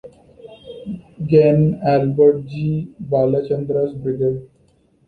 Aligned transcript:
Gen 1.27 1.79
Albert 1.83 2.47
G. 2.47 2.51
Blanchard's 2.97 3.93
brigade. 3.93 4.41